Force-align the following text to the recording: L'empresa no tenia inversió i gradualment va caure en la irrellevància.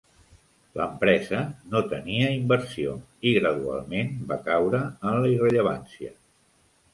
L'empresa 0.77 1.41
no 1.73 1.81
tenia 1.91 2.31
inversió 2.37 2.95
i 3.29 3.35
gradualment 3.37 4.11
va 4.33 4.39
caure 4.49 4.81
en 4.89 5.21
la 5.27 5.31
irrellevància. 5.35 6.11